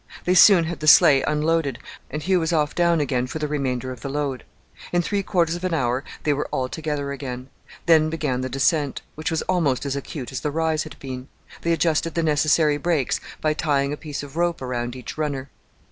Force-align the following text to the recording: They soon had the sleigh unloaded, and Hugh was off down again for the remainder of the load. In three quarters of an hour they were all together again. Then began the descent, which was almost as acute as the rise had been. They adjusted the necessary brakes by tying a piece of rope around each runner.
They 0.25 0.33
soon 0.33 0.63
had 0.63 0.79
the 0.79 0.87
sleigh 0.87 1.21
unloaded, 1.27 1.77
and 2.09 2.23
Hugh 2.23 2.39
was 2.39 2.51
off 2.51 2.73
down 2.73 2.99
again 2.99 3.27
for 3.27 3.37
the 3.37 3.47
remainder 3.47 3.91
of 3.91 4.01
the 4.01 4.09
load. 4.09 4.43
In 4.91 5.03
three 5.03 5.21
quarters 5.21 5.53
of 5.53 5.63
an 5.63 5.75
hour 5.75 6.03
they 6.23 6.33
were 6.33 6.47
all 6.49 6.67
together 6.67 7.11
again. 7.11 7.49
Then 7.85 8.09
began 8.09 8.41
the 8.41 8.49
descent, 8.49 9.03
which 9.13 9.29
was 9.29 9.43
almost 9.43 9.85
as 9.85 9.95
acute 9.95 10.31
as 10.31 10.39
the 10.39 10.49
rise 10.49 10.85
had 10.85 10.97
been. 10.97 11.27
They 11.61 11.71
adjusted 11.71 12.15
the 12.15 12.23
necessary 12.23 12.77
brakes 12.77 13.19
by 13.41 13.53
tying 13.53 13.93
a 13.93 13.95
piece 13.95 14.23
of 14.23 14.35
rope 14.35 14.59
around 14.59 14.95
each 14.95 15.19
runner. 15.19 15.51